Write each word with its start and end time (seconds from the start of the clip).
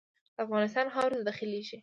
د 0.35 0.37
افغانستان 0.45 0.85
خاورې 0.93 1.15
ته 1.19 1.25
داخلیږي. 1.29 1.77